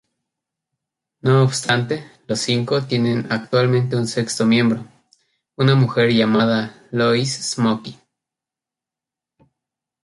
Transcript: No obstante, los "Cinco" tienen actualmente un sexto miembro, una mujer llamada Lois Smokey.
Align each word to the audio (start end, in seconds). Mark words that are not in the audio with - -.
No 1.21 1.43
obstante, 1.43 2.03
los 2.25 2.39
"Cinco" 2.39 2.81
tienen 2.81 3.27
actualmente 3.29 3.95
un 3.97 4.07
sexto 4.07 4.47
miembro, 4.47 4.83
una 5.57 5.75
mujer 5.75 6.11
llamada 6.11 6.87
Lois 6.89 7.31
Smokey. 7.31 7.99